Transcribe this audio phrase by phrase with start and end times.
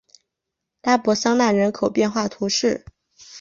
[0.81, 2.83] 拉博桑讷人口变化图示